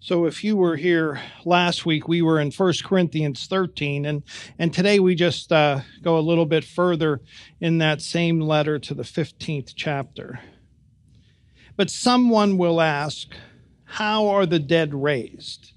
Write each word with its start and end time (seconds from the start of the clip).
So 0.00 0.26
if 0.26 0.44
you 0.44 0.56
were 0.56 0.76
here 0.76 1.20
last 1.44 1.84
week, 1.84 2.06
we 2.06 2.22
were 2.22 2.38
in 2.38 2.52
1 2.52 2.74
Corinthians 2.84 3.48
13, 3.48 4.06
and, 4.06 4.22
and 4.56 4.72
today 4.72 5.00
we 5.00 5.16
just 5.16 5.50
uh, 5.50 5.80
go 6.02 6.16
a 6.16 6.20
little 6.20 6.46
bit 6.46 6.64
further 6.64 7.20
in 7.60 7.78
that 7.78 8.00
same 8.00 8.40
letter 8.40 8.78
to 8.78 8.94
the 8.94 9.02
15th 9.02 9.72
chapter. 9.74 10.38
But 11.76 11.90
someone 11.90 12.58
will 12.58 12.80
ask, 12.80 13.34
How 13.84 14.28
are 14.28 14.46
the 14.46 14.60
dead 14.60 14.94
raised? 14.94 15.72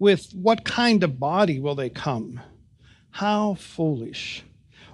With 0.00 0.32
what 0.32 0.64
kind 0.64 1.04
of 1.04 1.20
body 1.20 1.60
will 1.60 1.76
they 1.76 1.90
come? 1.90 2.40
How 3.10 3.54
foolish. 3.54 4.42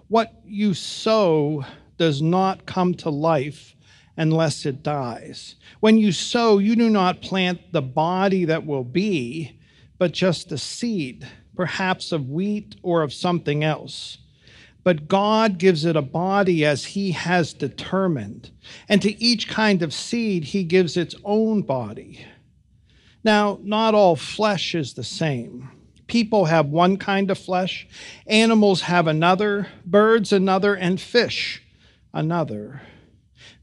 What 0.08 0.34
you 0.44 0.74
sow 0.74 1.64
does 1.96 2.20
not 2.20 2.66
come 2.66 2.92
to 2.96 3.08
life 3.08 3.74
unless 4.16 4.64
it 4.64 4.82
dies. 4.82 5.56
When 5.80 5.98
you 5.98 6.12
sow, 6.12 6.58
you 6.58 6.76
do 6.76 6.88
not 6.88 7.22
plant 7.22 7.72
the 7.72 7.82
body 7.82 8.44
that 8.46 8.64
will 8.66 8.84
be, 8.84 9.58
but 9.98 10.12
just 10.12 10.52
a 10.52 10.58
seed, 10.58 11.26
perhaps 11.54 12.12
of 12.12 12.28
wheat 12.28 12.76
or 12.82 13.02
of 13.02 13.12
something 13.12 13.62
else. 13.62 14.18
But 14.82 15.08
God 15.08 15.58
gives 15.58 15.84
it 15.84 15.96
a 15.96 16.02
body 16.02 16.64
as 16.64 16.84
He 16.84 17.12
has 17.12 17.52
determined, 17.52 18.50
and 18.88 19.02
to 19.02 19.20
each 19.22 19.48
kind 19.48 19.82
of 19.82 19.92
seed, 19.92 20.44
He 20.44 20.64
gives 20.64 20.96
its 20.96 21.14
own 21.24 21.62
body. 21.62 22.24
Now, 23.24 23.58
not 23.62 23.94
all 23.94 24.14
flesh 24.14 24.74
is 24.74 24.94
the 24.94 25.02
same. 25.02 25.70
People 26.06 26.44
have 26.44 26.66
one 26.66 26.96
kind 26.98 27.30
of 27.32 27.38
flesh, 27.38 27.88
animals 28.28 28.82
have 28.82 29.08
another, 29.08 29.66
birds 29.84 30.32
another, 30.32 30.74
and 30.74 31.00
fish 31.00 31.62
another. 32.14 32.82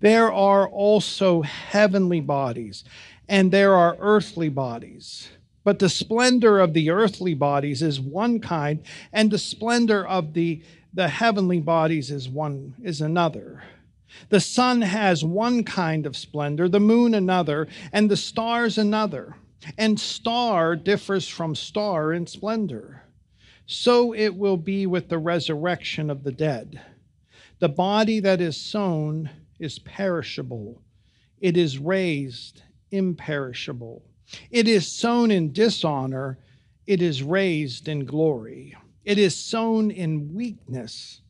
There 0.03 0.33
are 0.33 0.67
also 0.67 1.43
heavenly 1.43 2.19
bodies, 2.19 2.83
and 3.29 3.53
there 3.53 3.73
are 3.73 3.95
earthly 4.01 4.49
bodies. 4.49 5.29
But 5.63 5.79
the 5.79 5.87
splendor 5.87 6.59
of 6.59 6.73
the 6.73 6.89
earthly 6.89 7.33
bodies 7.33 7.81
is 7.81 8.01
one 8.01 8.41
kind, 8.41 8.83
and 9.13 9.31
the 9.31 9.37
splendor 9.37 10.05
of 10.05 10.33
the, 10.33 10.61
the 10.93 11.07
heavenly 11.07 11.61
bodies 11.61 12.11
is 12.11 12.27
one 12.27 12.75
is 12.83 12.99
another. 12.99 13.63
The 14.27 14.41
sun 14.41 14.81
has 14.81 15.23
one 15.23 15.63
kind 15.63 16.05
of 16.05 16.17
splendor, 16.17 16.67
the 16.67 16.81
moon 16.81 17.13
another, 17.13 17.69
and 17.93 18.11
the 18.11 18.17
stars 18.17 18.77
another. 18.77 19.37
And 19.77 19.97
star 19.97 20.75
differs 20.75 21.29
from 21.29 21.55
star 21.55 22.11
in 22.11 22.27
splendor. 22.27 23.03
So 23.65 24.13
it 24.13 24.35
will 24.35 24.57
be 24.57 24.85
with 24.85 25.07
the 25.07 25.17
resurrection 25.17 26.09
of 26.09 26.25
the 26.25 26.33
dead. 26.33 26.81
The 27.59 27.69
body 27.69 28.19
that 28.19 28.41
is 28.41 28.57
sown 28.57 29.29
is 29.59 29.79
perishable, 29.79 30.81
it 31.39 31.57
is 31.57 31.77
raised 31.77 32.63
imperishable. 32.91 34.03
It 34.49 34.67
is 34.67 34.91
sown 34.91 35.31
in 35.31 35.51
dishonor, 35.51 36.39
it 36.85 37.01
is 37.01 37.23
raised 37.23 37.87
in 37.87 38.05
glory. 38.05 38.75
It 39.03 39.17
is 39.17 39.35
sown 39.35 39.91
in 39.91 40.33
weakness, 40.33 41.21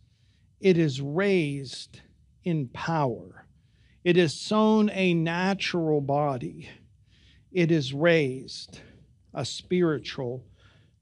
it 0.59 0.77
is 0.77 1.01
raised 1.01 2.01
in 2.44 2.67
power. 2.69 3.45
It 4.03 4.17
is 4.17 4.39
sown 4.39 4.89
a 4.89 5.13
natural 5.13 6.01
body, 6.01 6.69
it 7.51 7.71
is 7.71 7.94
raised 7.94 8.79
a 9.33 9.45
spiritual 9.45 10.44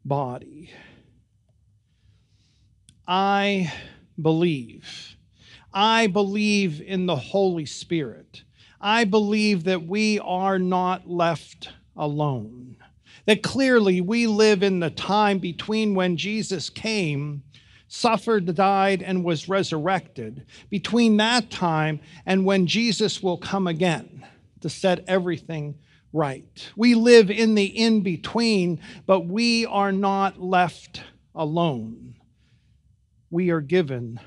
body. 0.05 0.72
I 3.08 3.73
believe 4.22 5.17
I 5.73 6.08
believe 6.08 6.81
in 6.81 7.05
the 7.05 7.16
Holy 7.16 7.66
Spirit. 7.66 8.44
I 8.80 9.03
believe 9.03 9.64
that 9.66 9.83
we 9.83 10.19
are 10.19 10.59
not 10.59 11.09
left 11.09 11.69
alone. 11.95 12.75
That 13.25 13.44
clearly 13.44 14.02
we 14.02 14.27
live 14.27 14.64
in 14.64 14.80
the 14.80 14.89
time 14.89 15.39
between 15.39 15.95
when 15.95 16.17
Jesus 16.17 16.69
came, 16.69 17.44
suffered, 17.88 18.53
died, 18.55 19.02
and 19.02 19.23
was 19.23 19.47
resurrected, 19.47 20.45
between 20.70 21.17
that 21.17 21.52
time 21.52 21.99
and 22.26 22.45
when 22.45 22.65
Jesus 22.65 23.21
will 23.21 23.38
come 23.38 23.67
again 23.67 24.26
to 24.61 24.70
set 24.70 25.05
everything 25.08 25.76
right. 26.11 26.71
We 26.76 26.95
live 26.95 27.30
in 27.30 27.55
the 27.55 27.65
in 27.65 28.02
between, 28.02 28.82
but 29.05 29.27
we 29.27 29.65
are 29.67 29.92
not 29.92 30.42
left 30.42 31.03
alone. 31.36 32.15
We 33.30 33.52
are 33.52 33.61
given 33.61 34.20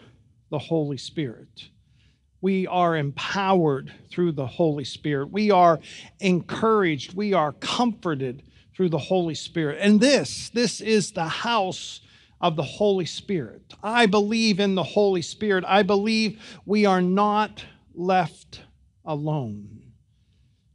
the 0.50 0.58
Holy 0.58 0.96
Spirit. 0.96 1.68
We 2.40 2.66
are 2.66 2.96
empowered 2.96 3.92
through 4.10 4.32
the 4.32 4.46
Holy 4.46 4.84
Spirit. 4.84 5.30
We 5.30 5.50
are 5.50 5.80
encouraged. 6.20 7.14
We 7.14 7.32
are 7.32 7.52
comforted 7.52 8.42
through 8.76 8.90
the 8.90 8.98
Holy 8.98 9.34
Spirit. 9.34 9.78
And 9.80 10.00
this, 10.00 10.50
this 10.50 10.80
is 10.80 11.12
the 11.12 11.24
house 11.24 12.00
of 12.40 12.56
the 12.56 12.62
Holy 12.62 13.06
Spirit. 13.06 13.72
I 13.82 14.06
believe 14.06 14.60
in 14.60 14.74
the 14.74 14.82
Holy 14.82 15.22
Spirit. 15.22 15.64
I 15.66 15.82
believe 15.82 16.60
we 16.66 16.84
are 16.84 17.00
not 17.00 17.64
left 17.94 18.60
alone. 19.04 19.80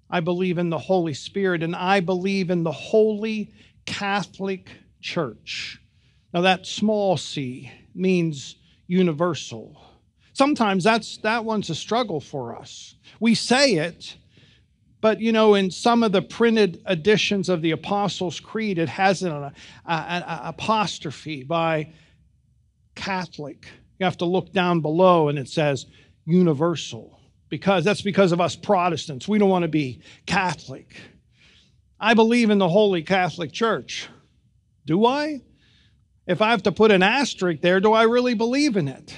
I 0.10 0.22
believe 0.22 0.58
in 0.58 0.72
the 0.72 0.80
Holy 0.80 1.14
Spirit 1.14 1.62
and 1.62 1.76
I 1.76 2.00
believe 2.00 2.50
in 2.50 2.64
the 2.64 2.72
Holy 2.72 3.54
Catholic 3.86 4.72
Church. 5.02 5.80
Now, 6.34 6.42
that 6.42 6.66
small 6.66 7.18
c 7.18 7.72
means 7.94 8.56
universal. 8.90 9.80
Sometimes 10.34 10.84
that's 10.84 11.18
that 11.20 11.46
one's 11.46 11.70
a 11.70 11.76
struggle 11.76 12.20
for 12.20 12.58
us. 12.58 12.96
We 13.20 13.36
say 13.36 13.76
it, 13.76 14.18
but 15.00 15.22
you 15.22 15.32
know, 15.32 15.54
in 15.54 15.72
some 15.72 16.04
of 16.04 16.12
the 16.12 16.22
printed 16.22 16.82
editions 16.88 17.48
of 17.48 17.62
the 17.62 17.72
Apostles' 17.72 18.40
Creed, 18.40 18.78
it 18.78 18.90
has 18.90 19.22
an 19.24 19.52
apostrophe 19.86 21.44
by 21.44 21.94
Catholic. 22.96 23.68
You 24.00 24.06
have 24.06 24.18
to 24.18 24.26
look 24.26 24.52
down 24.52 24.82
below, 24.82 25.30
and 25.30 25.38
it 25.38 25.48
says 25.48 25.86
universal 26.26 27.20
because 27.50 27.84
that's 27.84 28.02
because 28.02 28.32
of 28.32 28.42
us 28.42 28.56
Protestants. 28.56 29.28
We 29.28 29.40
don't 29.40 29.50
want 29.50 29.64
to 29.64 29.70
be 29.70 30.02
Catholic. 30.26 30.96
I 32.00 32.14
believe 32.14 32.50
in 32.50 32.58
the 32.58 32.70
Holy 32.70 33.04
Catholic 33.04 33.52
Church. 33.52 34.10
Do 34.86 35.06
I? 35.06 35.42
If 36.30 36.44
I 36.44 36.52
have 36.52 36.62
to 36.64 36.72
put 36.72 36.92
an 36.92 37.02
asterisk 37.02 37.62
there, 37.62 37.80
do 37.80 37.92
I 37.92 38.04
really 38.04 38.36
believe 38.36 38.78
in 38.78 38.88
it? 38.88 39.16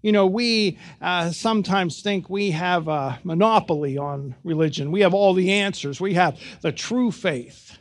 You 0.00 0.12
know, 0.12 0.26
we 0.26 0.78
uh, 0.98 1.30
sometimes 1.30 2.00
think 2.00 2.30
we 2.30 2.52
have 2.52 2.88
a 2.88 3.20
monopoly 3.22 3.98
on 3.98 4.34
religion. 4.42 4.90
We 4.90 5.02
have 5.02 5.12
all 5.12 5.34
the 5.34 5.52
answers. 5.52 6.00
We 6.00 6.14
have 6.14 6.40
the 6.62 6.72
true 6.72 7.12
faith. 7.12 7.78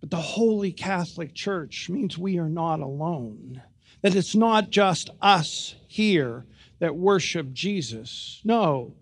But 0.00 0.10
the 0.10 0.16
Holy 0.16 0.72
Catholic 0.72 1.34
Church 1.34 1.88
means 1.88 2.18
we 2.18 2.36
are 2.38 2.48
not 2.48 2.80
alone, 2.80 3.62
that 4.02 4.16
it's 4.16 4.34
not 4.34 4.70
just 4.70 5.10
us 5.22 5.76
here 5.86 6.46
that 6.80 6.96
worship 6.96 7.52
Jesus. 7.52 8.40
No, 8.42 8.96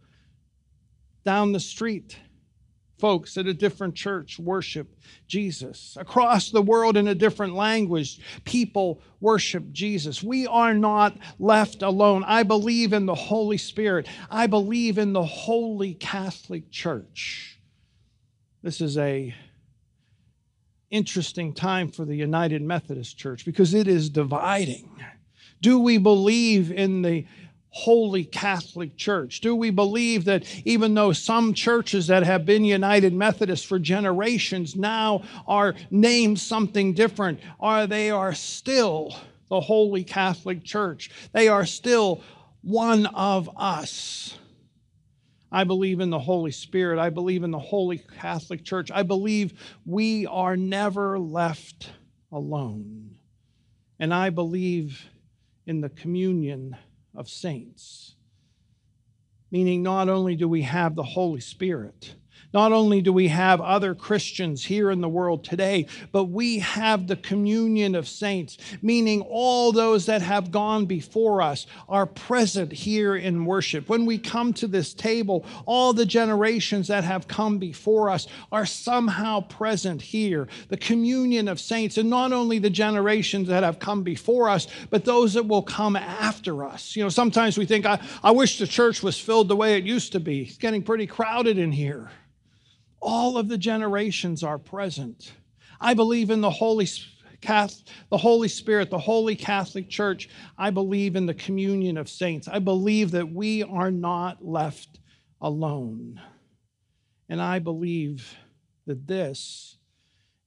down 1.24 1.52
the 1.52 1.60
street, 1.60 2.18
folks 3.04 3.36
at 3.36 3.46
a 3.46 3.52
different 3.52 3.94
church 3.94 4.38
worship 4.38 4.88
Jesus. 5.28 5.94
Across 6.00 6.52
the 6.52 6.62
world 6.62 6.96
in 6.96 7.06
a 7.06 7.14
different 7.14 7.54
language, 7.54 8.18
people 8.44 8.98
worship 9.20 9.70
Jesus. 9.72 10.22
We 10.22 10.46
are 10.46 10.72
not 10.72 11.14
left 11.38 11.82
alone. 11.82 12.24
I 12.26 12.44
believe 12.44 12.94
in 12.94 13.04
the 13.04 13.14
Holy 13.14 13.58
Spirit. 13.58 14.08
I 14.30 14.46
believe 14.46 14.96
in 14.96 15.12
the 15.12 15.22
Holy 15.22 15.92
Catholic 15.92 16.70
Church. 16.70 17.60
This 18.62 18.80
is 18.80 18.96
a 18.96 19.34
interesting 20.90 21.52
time 21.52 21.90
for 21.90 22.06
the 22.06 22.16
United 22.16 22.62
Methodist 22.62 23.18
Church 23.18 23.44
because 23.44 23.74
it 23.74 23.86
is 23.86 24.08
dividing. 24.08 24.88
Do 25.60 25.78
we 25.78 25.98
believe 25.98 26.72
in 26.72 27.02
the 27.02 27.26
Holy 27.74 28.24
Catholic 28.24 28.96
Church? 28.96 29.40
Do 29.40 29.56
we 29.56 29.70
believe 29.70 30.26
that 30.26 30.44
even 30.64 30.94
though 30.94 31.12
some 31.12 31.52
churches 31.52 32.06
that 32.06 32.22
have 32.22 32.46
been 32.46 32.64
United 32.64 33.12
Methodist 33.12 33.66
for 33.66 33.80
generations 33.80 34.76
now 34.76 35.24
are 35.48 35.74
named 35.90 36.38
something 36.38 36.94
different, 36.94 37.40
are 37.58 37.88
they 37.88 38.10
are 38.10 38.32
still 38.32 39.16
the 39.50 39.60
Holy 39.60 40.04
Catholic 40.04 40.62
Church? 40.62 41.10
They 41.32 41.48
are 41.48 41.66
still 41.66 42.22
one 42.62 43.06
of 43.06 43.50
us. 43.56 44.38
I 45.50 45.64
believe 45.64 45.98
in 45.98 46.10
the 46.10 46.18
Holy 46.20 46.52
Spirit. 46.52 47.00
I 47.00 47.10
believe 47.10 47.42
in 47.42 47.50
the 47.50 47.58
Holy 47.58 47.98
Catholic 47.98 48.64
Church. 48.64 48.92
I 48.92 49.02
believe 49.02 49.52
we 49.84 50.26
are 50.26 50.56
never 50.56 51.18
left 51.18 51.90
alone. 52.30 53.16
And 53.98 54.14
I 54.14 54.30
believe 54.30 55.04
in 55.66 55.80
the 55.80 55.88
communion 55.88 56.76
of 57.14 57.28
saints. 57.28 58.16
Meaning, 59.50 59.82
not 59.82 60.08
only 60.08 60.34
do 60.34 60.48
we 60.48 60.62
have 60.62 60.94
the 60.94 61.02
Holy 61.02 61.40
Spirit, 61.40 62.16
Not 62.52 62.72
only 62.72 63.00
do 63.00 63.12
we 63.12 63.28
have 63.28 63.60
other 63.60 63.94
Christians 63.94 64.64
here 64.64 64.90
in 64.90 65.00
the 65.00 65.08
world 65.08 65.44
today, 65.44 65.86
but 66.12 66.24
we 66.24 66.60
have 66.60 67.06
the 67.06 67.16
communion 67.16 67.94
of 67.94 68.06
saints, 68.06 68.58
meaning 68.82 69.22
all 69.22 69.72
those 69.72 70.06
that 70.06 70.22
have 70.22 70.50
gone 70.50 70.86
before 70.86 71.42
us 71.42 71.66
are 71.88 72.06
present 72.06 72.72
here 72.72 73.16
in 73.16 73.44
worship. 73.44 73.88
When 73.88 74.06
we 74.06 74.18
come 74.18 74.52
to 74.54 74.66
this 74.66 74.94
table, 74.94 75.44
all 75.66 75.92
the 75.92 76.06
generations 76.06 76.88
that 76.88 77.04
have 77.04 77.26
come 77.26 77.58
before 77.58 78.10
us 78.10 78.26
are 78.52 78.66
somehow 78.66 79.40
present 79.40 80.02
here. 80.02 80.48
The 80.68 80.76
communion 80.76 81.48
of 81.48 81.60
saints, 81.60 81.98
and 81.98 82.10
not 82.10 82.32
only 82.32 82.58
the 82.58 82.70
generations 82.70 83.48
that 83.48 83.62
have 83.62 83.78
come 83.78 84.02
before 84.02 84.48
us, 84.48 84.66
but 84.90 85.04
those 85.04 85.34
that 85.34 85.46
will 85.46 85.62
come 85.62 85.96
after 85.96 86.64
us. 86.64 86.96
You 86.96 87.02
know, 87.02 87.08
sometimes 87.08 87.58
we 87.58 87.66
think, 87.66 87.86
I, 87.86 88.00
I 88.22 88.30
wish 88.30 88.58
the 88.58 88.66
church 88.66 89.02
was 89.02 89.18
filled 89.18 89.48
the 89.48 89.56
way 89.56 89.76
it 89.76 89.84
used 89.84 90.12
to 90.12 90.20
be. 90.20 90.42
It's 90.42 90.56
getting 90.56 90.82
pretty 90.82 91.06
crowded 91.06 91.58
in 91.58 91.72
here. 91.72 92.10
All 93.06 93.36
of 93.36 93.48
the 93.48 93.58
generations 93.58 94.42
are 94.42 94.58
present. 94.58 95.34
I 95.78 95.92
believe 95.92 96.30
in 96.30 96.40
the 96.40 96.48
Holy 96.50 96.88
Catholic, 97.42 97.86
the 98.08 98.16
Holy 98.16 98.48
Spirit, 98.48 98.88
the 98.88 98.98
Holy 98.98 99.36
Catholic 99.36 99.90
Church. 99.90 100.30
I 100.56 100.70
believe 100.70 101.14
in 101.14 101.26
the 101.26 101.34
communion 101.34 101.98
of 101.98 102.08
saints. 102.08 102.48
I 102.48 102.60
believe 102.60 103.10
that 103.10 103.30
we 103.30 103.62
are 103.62 103.90
not 103.90 104.42
left 104.42 105.00
alone. 105.38 106.18
And 107.28 107.42
I 107.42 107.58
believe 107.58 108.38
that 108.86 109.06
this 109.06 109.76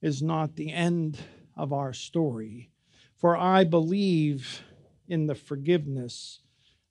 is 0.02 0.24
not 0.24 0.56
the 0.56 0.72
end 0.72 1.20
of 1.56 1.72
our 1.72 1.94
story, 1.94 2.72
for 3.18 3.38
I 3.38 3.66
believe 3.66 4.64
in 5.08 5.28
the 5.28 5.36
forgiveness 5.36 6.42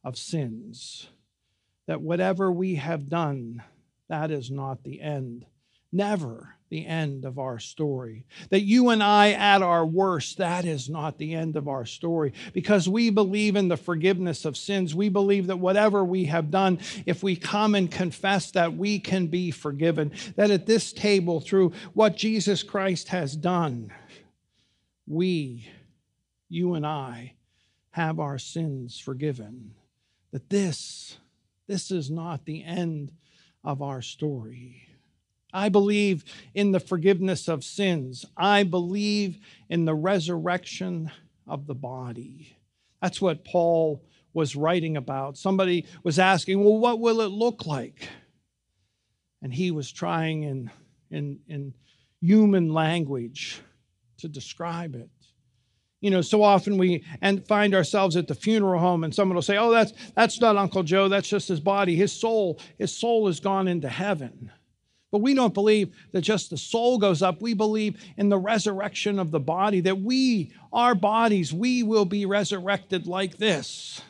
of 0.04 0.16
sins 0.16 1.08
that 1.88 2.00
whatever 2.00 2.52
we 2.52 2.76
have 2.76 3.08
done, 3.08 3.64
that 4.08 4.30
is 4.30 4.48
not 4.48 4.84
the 4.84 5.00
end. 5.00 5.44
Never 5.92 6.56
the 6.68 6.84
end 6.84 7.24
of 7.24 7.38
our 7.38 7.58
story. 7.58 8.26
That 8.50 8.62
you 8.62 8.88
and 8.88 9.02
I, 9.02 9.30
at 9.30 9.62
our 9.62 9.86
worst, 9.86 10.38
that 10.38 10.64
is 10.64 10.88
not 10.88 11.16
the 11.16 11.34
end 11.34 11.56
of 11.56 11.68
our 11.68 11.86
story. 11.86 12.32
Because 12.52 12.88
we 12.88 13.10
believe 13.10 13.54
in 13.54 13.68
the 13.68 13.76
forgiveness 13.76 14.44
of 14.44 14.56
sins. 14.56 14.94
We 14.94 15.08
believe 15.08 15.46
that 15.46 15.58
whatever 15.58 16.04
we 16.04 16.24
have 16.24 16.50
done, 16.50 16.80
if 17.06 17.22
we 17.22 17.36
come 17.36 17.74
and 17.74 17.90
confess 17.90 18.50
that, 18.52 18.76
we 18.76 18.98
can 18.98 19.28
be 19.28 19.52
forgiven. 19.52 20.12
That 20.34 20.50
at 20.50 20.66
this 20.66 20.92
table, 20.92 21.40
through 21.40 21.72
what 21.94 22.16
Jesus 22.16 22.62
Christ 22.64 23.08
has 23.08 23.36
done, 23.36 23.92
we, 25.06 25.68
you 26.48 26.74
and 26.74 26.84
I, 26.84 27.34
have 27.90 28.18
our 28.18 28.38
sins 28.38 28.98
forgiven. 28.98 29.74
That 30.32 30.50
this 30.50 31.18
this 31.66 31.90
is 31.90 32.10
not 32.10 32.44
the 32.44 32.62
end 32.62 33.10
of 33.64 33.82
our 33.82 34.02
story. 34.02 34.85
I 35.56 35.70
believe 35.70 36.22
in 36.54 36.72
the 36.72 36.80
forgiveness 36.80 37.48
of 37.48 37.64
sins. 37.64 38.26
I 38.36 38.62
believe 38.62 39.38
in 39.70 39.86
the 39.86 39.94
resurrection 39.94 41.10
of 41.46 41.66
the 41.66 41.74
body. 41.74 42.58
That's 43.00 43.22
what 43.22 43.42
Paul 43.42 44.04
was 44.34 44.54
writing 44.54 44.98
about. 44.98 45.38
Somebody 45.38 45.86
was 46.02 46.18
asking, 46.18 46.62
well, 46.62 46.76
what 46.76 47.00
will 47.00 47.22
it 47.22 47.30
look 47.30 47.64
like? 47.64 48.06
And 49.40 49.54
he 49.54 49.70
was 49.70 49.90
trying 49.90 50.42
in, 50.42 50.70
in, 51.10 51.40
in 51.48 51.72
human 52.20 52.74
language 52.74 53.62
to 54.18 54.28
describe 54.28 54.94
it. 54.94 55.08
You 56.02 56.10
know, 56.10 56.20
so 56.20 56.42
often 56.42 56.76
we 56.76 57.02
and 57.22 57.46
find 57.48 57.74
ourselves 57.74 58.14
at 58.14 58.28
the 58.28 58.34
funeral 58.34 58.78
home 58.78 59.04
and 59.04 59.14
someone 59.14 59.34
will 59.34 59.42
say, 59.42 59.56
"Oh, 59.56 59.70
that's 59.70 59.94
that's 60.14 60.38
not 60.40 60.58
Uncle 60.58 60.82
Joe, 60.82 61.08
that's 61.08 61.28
just 61.28 61.48
his 61.48 61.58
body. 61.58 61.96
His 61.96 62.12
soul, 62.12 62.60
his 62.78 62.94
soul 62.94 63.26
has 63.26 63.40
gone 63.40 63.66
into 63.66 63.88
heaven." 63.88 64.52
But 65.12 65.20
we 65.20 65.34
don't 65.34 65.54
believe 65.54 65.94
that 66.12 66.22
just 66.22 66.50
the 66.50 66.56
soul 66.56 66.98
goes 66.98 67.22
up. 67.22 67.40
We 67.40 67.54
believe 67.54 68.02
in 68.16 68.28
the 68.28 68.38
resurrection 68.38 69.18
of 69.18 69.30
the 69.30 69.40
body, 69.40 69.80
that 69.80 70.00
we, 70.00 70.52
our 70.72 70.94
bodies, 70.94 71.52
we 71.52 71.82
will 71.82 72.04
be 72.04 72.26
resurrected 72.26 73.06
like 73.06 73.38
this. 73.38 74.02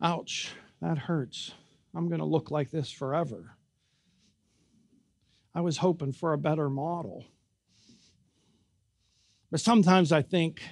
Ouch, 0.00 0.52
that 0.80 0.96
hurts. 0.96 1.52
I'm 1.94 2.08
going 2.08 2.20
to 2.20 2.24
look 2.24 2.50
like 2.50 2.70
this 2.70 2.90
forever. 2.90 3.56
I 5.54 5.60
was 5.62 5.78
hoping 5.78 6.12
for 6.12 6.32
a 6.32 6.38
better 6.38 6.70
model. 6.70 7.24
But 9.50 9.60
sometimes 9.60 10.12
I 10.12 10.22
think 10.22 10.62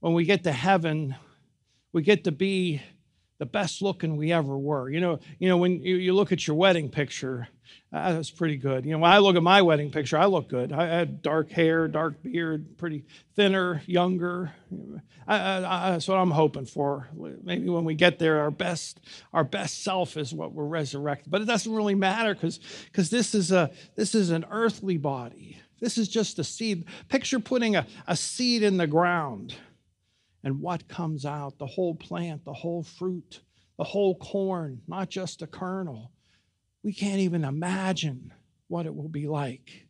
when 0.00 0.14
we 0.14 0.24
get 0.24 0.44
to 0.44 0.52
heaven, 0.52 1.14
we 1.92 2.02
get 2.02 2.24
to 2.24 2.32
be 2.32 2.80
the 3.44 3.50
best 3.50 3.82
looking 3.82 4.16
we 4.16 4.32
ever 4.32 4.56
were. 4.56 4.88
You 4.88 5.00
know, 5.00 5.18
you 5.38 5.50
know 5.50 5.58
when 5.58 5.82
you, 5.82 5.96
you 5.96 6.14
look 6.14 6.32
at 6.32 6.46
your 6.46 6.56
wedding 6.56 6.88
picture, 6.88 7.46
uh, 7.92 8.14
that's 8.14 8.30
pretty 8.30 8.56
good. 8.56 8.86
You 8.86 8.92
know, 8.92 9.00
when 9.00 9.10
I 9.10 9.18
look 9.18 9.36
at 9.36 9.42
my 9.42 9.60
wedding 9.60 9.90
picture, 9.90 10.16
I 10.16 10.24
look 10.24 10.48
good. 10.48 10.72
I 10.72 10.86
had 10.86 11.20
dark 11.20 11.50
hair, 11.50 11.86
dark 11.86 12.22
beard, 12.22 12.78
pretty 12.78 13.04
thinner, 13.36 13.82
younger. 13.84 14.50
I, 15.28 15.58
I, 15.58 15.90
that's 15.90 16.08
what 16.08 16.16
I'm 16.16 16.30
hoping 16.30 16.64
for. 16.64 17.10
Maybe 17.14 17.68
when 17.68 17.84
we 17.84 17.94
get 17.94 18.18
there, 18.18 18.40
our 18.40 18.50
best, 18.50 19.00
our 19.34 19.44
best 19.44 19.84
self 19.84 20.16
is 20.16 20.32
what 20.32 20.54
we're 20.54 20.64
resurrected. 20.64 21.30
But 21.30 21.42
it 21.42 21.44
doesn't 21.44 21.72
really 21.72 21.94
matter 21.94 22.32
because 22.32 22.58
because 22.86 23.10
this 23.10 23.34
is 23.34 23.52
a 23.52 23.70
this 23.94 24.14
is 24.14 24.30
an 24.30 24.46
earthly 24.50 24.96
body. 24.96 25.58
This 25.80 25.98
is 25.98 26.08
just 26.08 26.38
a 26.38 26.44
seed. 26.44 26.86
Picture 27.10 27.40
putting 27.40 27.76
a, 27.76 27.86
a 28.06 28.16
seed 28.16 28.62
in 28.62 28.78
the 28.78 28.86
ground 28.86 29.54
and 30.44 30.60
what 30.60 30.86
comes 30.86 31.24
out 31.24 31.58
the 31.58 31.66
whole 31.66 31.94
plant, 31.94 32.44
the 32.44 32.52
whole 32.52 32.82
fruit, 32.82 33.40
the 33.78 33.84
whole 33.84 34.14
corn, 34.16 34.82
not 34.86 35.08
just 35.08 35.42
a 35.42 35.46
kernel. 35.46 36.12
We 36.82 36.92
can't 36.92 37.20
even 37.20 37.44
imagine 37.44 38.32
what 38.68 38.86
it 38.86 38.94
will 38.94 39.08
be 39.08 39.26
like. 39.26 39.88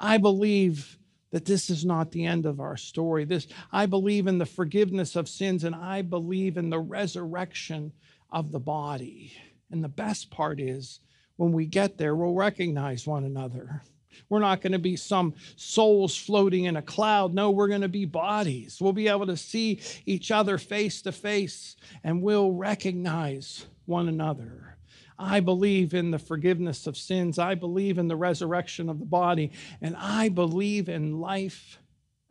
I 0.00 0.16
believe 0.16 0.98
that 1.30 1.44
this 1.44 1.68
is 1.70 1.84
not 1.84 2.10
the 2.10 2.24
end 2.24 2.46
of 2.46 2.60
our 2.60 2.78
story. 2.78 3.24
This 3.24 3.46
I 3.70 3.86
believe 3.86 4.26
in 4.26 4.38
the 4.38 4.46
forgiveness 4.46 5.14
of 5.14 5.28
sins 5.28 5.62
and 5.62 5.74
I 5.74 6.02
believe 6.02 6.56
in 6.56 6.70
the 6.70 6.80
resurrection 6.80 7.92
of 8.30 8.50
the 8.50 8.58
body. 8.58 9.36
And 9.70 9.84
the 9.84 9.88
best 9.88 10.30
part 10.30 10.60
is 10.60 11.00
when 11.36 11.52
we 11.52 11.66
get 11.66 11.98
there, 11.98 12.16
we'll 12.16 12.34
recognize 12.34 13.06
one 13.06 13.24
another. 13.24 13.82
We're 14.28 14.40
not 14.40 14.60
going 14.60 14.72
to 14.72 14.78
be 14.78 14.96
some 14.96 15.34
souls 15.56 16.16
floating 16.16 16.64
in 16.64 16.76
a 16.76 16.82
cloud. 16.82 17.34
No, 17.34 17.50
we're 17.50 17.68
going 17.68 17.80
to 17.80 17.88
be 17.88 18.04
bodies. 18.04 18.78
We'll 18.80 18.92
be 18.92 19.08
able 19.08 19.26
to 19.26 19.36
see 19.36 19.80
each 20.06 20.30
other 20.30 20.58
face 20.58 21.02
to 21.02 21.12
face 21.12 21.76
and 22.04 22.22
we'll 22.22 22.52
recognize 22.52 23.66
one 23.86 24.08
another. 24.08 24.76
I 25.18 25.40
believe 25.40 25.92
in 25.92 26.10
the 26.10 26.18
forgiveness 26.18 26.86
of 26.86 26.96
sins. 26.96 27.38
I 27.38 27.54
believe 27.54 27.98
in 27.98 28.08
the 28.08 28.16
resurrection 28.16 28.88
of 28.88 28.98
the 28.98 29.04
body. 29.04 29.52
And 29.82 29.94
I 29.96 30.30
believe 30.30 30.88
in 30.88 31.20
life 31.20 31.78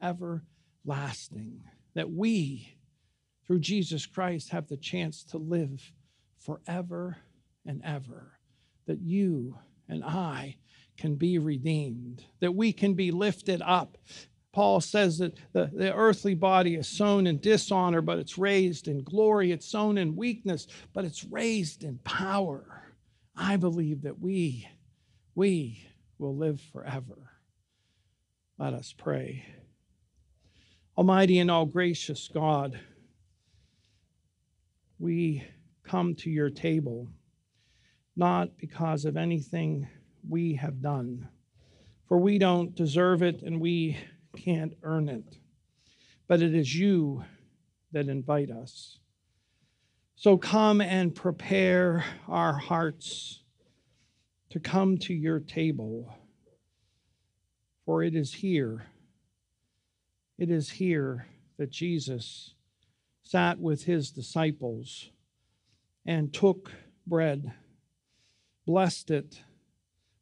everlasting. 0.02 1.62
That 1.94 2.12
we, 2.12 2.75
through 3.46 3.60
Jesus 3.60 4.06
Christ, 4.06 4.50
have 4.50 4.68
the 4.68 4.78
chance 4.78 5.24
to 5.25 5.38
live 5.38 5.92
forever 6.38 7.18
and 7.66 7.82
ever. 7.84 8.40
That 8.88 9.02
you 9.02 9.58
and 9.88 10.04
I 10.04 10.56
can 11.00 11.16
be 11.16 11.40
redeemed, 11.40 12.25
that 12.42 12.54
we 12.54 12.74
can 12.74 12.94
be 12.94 13.12
lifted 13.12 13.62
up. 13.62 13.98
Paul 14.51 14.82
says 14.82 15.20
that 15.20 15.36
the, 15.53 15.70
the 15.74 15.94
earthly 15.94 16.34
body 16.34 16.75
is 16.75 16.88
sown 16.88 17.27
in 17.27 17.39
dishonor, 17.39 18.01
but 18.01 18.20
it's 18.20 18.38
raised 18.38 18.88
in 18.88 19.03
glory. 19.03 19.51
It's 19.51 19.65
sown 19.65 19.98
in 19.98 20.15
weakness, 20.15 20.68
but 20.94 21.06
it's 21.06 21.24
raised 21.24 21.84
in 21.84 22.00
power. 22.00 22.84
I 23.36 23.56
believe 23.56 24.01
that 24.01 24.20
we, 24.20 24.68
we 25.36 25.88
will 26.18 26.36
live 26.36 26.60
forever. 26.74 27.32
Let 28.58 28.74
us 28.74 28.94
pray. 28.98 29.46
Almighty 30.98 31.39
and 31.39 31.50
all 31.50 31.65
gracious 31.65 32.27
God, 32.27 32.77
we 34.98 35.46
come 35.84 36.15
to 36.15 36.29
your 36.29 36.50
table 36.50 37.08
not 38.18 38.58
because 38.58 39.06
of 39.06 39.15
anything 39.15 39.88
we 40.29 40.55
have 40.55 40.81
done. 40.81 41.27
For 42.07 42.17
we 42.17 42.38
don't 42.38 42.75
deserve 42.75 43.21
it 43.21 43.41
and 43.41 43.59
we 43.59 43.98
can't 44.36 44.74
earn 44.83 45.09
it. 45.09 45.38
But 46.27 46.41
it 46.41 46.55
is 46.55 46.75
you 46.75 47.24
that 47.91 48.07
invite 48.07 48.51
us. 48.51 49.00
So 50.15 50.38
come 50.38 50.81
and 50.81 51.15
prepare 51.15 52.03
our 52.27 52.53
hearts 52.53 53.41
to 54.50 54.59
come 54.59 54.98
to 55.00 55.13
your 55.13 55.39
table. 55.39 56.13
For 57.86 58.03
it 58.03 58.15
is 58.15 58.33
here, 58.33 58.88
it 60.38 60.50
is 60.50 60.69
here 60.69 61.27
that 61.57 61.71
Jesus 61.71 62.53
sat 63.24 63.59
with 63.59 63.86
his 63.86 64.12
disciples 64.12 65.09
and 66.05 66.33
took 66.33 66.71
bread, 67.07 67.53
blessed 68.65 69.12
it, 69.12 69.41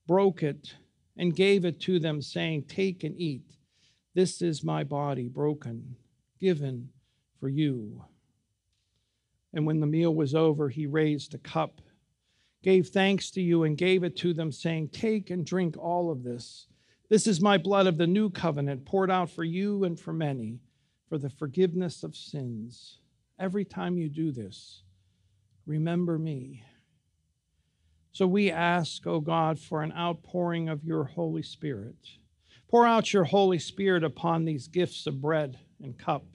broke 0.07 0.41
it, 0.41 0.73
and 1.17 1.35
gave 1.35 1.65
it 1.65 1.79
to 1.81 1.99
them, 1.99 2.21
saying, 2.21 2.63
Take 2.63 3.03
and 3.03 3.19
eat. 3.19 3.57
This 4.13 4.41
is 4.41 4.63
my 4.63 4.83
body 4.83 5.27
broken, 5.27 5.95
given 6.39 6.89
for 7.39 7.49
you. 7.49 8.03
And 9.53 9.65
when 9.65 9.79
the 9.79 9.87
meal 9.87 10.13
was 10.13 10.35
over, 10.35 10.69
he 10.69 10.85
raised 10.85 11.33
a 11.33 11.39
cup, 11.39 11.81
gave 12.63 12.87
thanks 12.87 13.31
to 13.31 13.41
you, 13.41 13.63
and 13.63 13.77
gave 13.77 14.03
it 14.03 14.15
to 14.17 14.33
them, 14.33 14.51
saying, 14.51 14.89
Take 14.89 15.29
and 15.29 15.45
drink 15.45 15.77
all 15.77 16.11
of 16.11 16.23
this. 16.23 16.67
This 17.09 17.25
is 17.25 17.41
my 17.41 17.57
blood 17.57 17.87
of 17.87 17.97
the 17.97 18.07
new 18.07 18.29
covenant, 18.29 18.85
poured 18.85 19.09
out 19.09 19.29
for 19.29 19.43
you 19.43 19.83
and 19.83 19.99
for 19.99 20.13
many, 20.13 20.59
for 21.07 21.17
the 21.17 21.29
forgiveness 21.29 22.03
of 22.03 22.15
sins. 22.15 22.99
Every 23.39 23.63
time 23.63 23.97
you 23.97 24.09
do 24.09 24.31
this, 24.31 24.83
remember 25.65 26.17
me. 26.17 26.63
So 28.17 28.25
we 28.25 28.49
ask, 28.49 29.05
O 29.05 29.11
oh 29.11 29.19
God, 29.19 29.59
for 29.59 29.83
an 29.83 29.91
outpouring 29.91 30.69
of 30.69 30.83
your 30.83 31.03
Holy 31.03 31.43
Spirit. 31.43 31.97
Pour 32.67 32.83
out 32.83 33.13
your 33.13 33.25
Holy 33.25 33.59
Spirit 33.59 34.03
upon 34.03 34.43
these 34.43 34.67
gifts 34.67 35.05
of 35.05 35.21
bread 35.21 35.59
and 35.83 35.95
cup. 35.99 36.25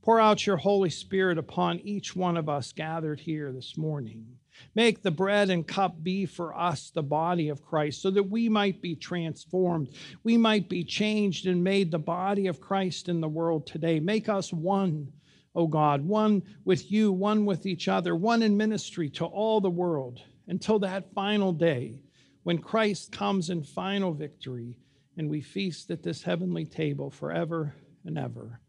Pour 0.00 0.18
out 0.18 0.46
your 0.46 0.56
Holy 0.56 0.88
Spirit 0.88 1.36
upon 1.36 1.80
each 1.80 2.16
one 2.16 2.38
of 2.38 2.48
us 2.48 2.72
gathered 2.72 3.20
here 3.20 3.52
this 3.52 3.76
morning. 3.76 4.38
Make 4.74 5.02
the 5.02 5.10
bread 5.10 5.50
and 5.50 5.68
cup 5.68 6.02
be 6.02 6.24
for 6.24 6.56
us 6.56 6.88
the 6.88 7.02
body 7.02 7.50
of 7.50 7.62
Christ, 7.62 8.00
so 8.00 8.10
that 8.10 8.30
we 8.30 8.48
might 8.48 8.80
be 8.80 8.96
transformed. 8.96 9.90
We 10.24 10.38
might 10.38 10.70
be 10.70 10.82
changed 10.82 11.46
and 11.46 11.62
made 11.62 11.90
the 11.90 11.98
body 11.98 12.46
of 12.46 12.58
Christ 12.58 13.06
in 13.06 13.20
the 13.20 13.28
world 13.28 13.66
today. 13.66 14.00
Make 14.00 14.30
us 14.30 14.50
one, 14.50 15.12
O 15.54 15.66
God, 15.66 16.06
one 16.06 16.42
with 16.64 16.90
you, 16.90 17.12
one 17.12 17.44
with 17.44 17.66
each 17.66 17.86
other, 17.86 18.16
one 18.16 18.40
in 18.40 18.56
ministry 18.56 19.10
to 19.10 19.26
all 19.26 19.60
the 19.60 19.68
world 19.68 20.22
until 20.48 20.78
that 20.80 21.12
final 21.14 21.52
day 21.52 22.02
when 22.42 22.58
Christ 22.58 23.12
comes 23.12 23.50
in 23.50 23.62
final 23.62 24.12
victory 24.12 24.78
and 25.16 25.28
we 25.28 25.40
feast 25.40 25.90
at 25.90 26.02
this 26.02 26.22
heavenly 26.22 26.64
table 26.64 27.10
forever 27.10 27.74
and 28.04 28.18
ever. 28.18 28.60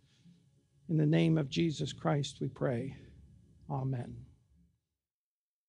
In 0.89 0.97
the 0.97 1.05
name 1.05 1.37
of 1.37 1.49
Jesus 1.49 1.93
Christ, 1.93 2.39
we 2.41 2.49
pray. 2.49 2.95
Amen. 3.69 4.28